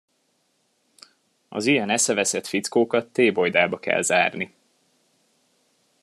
Az 1.49 1.65
ilyen 1.65 1.89
eszeveszett 1.89 2.45
fickókat 2.47 3.07
tébolydába 3.09 3.79
kell 3.79 4.01
zárni. 4.01 4.53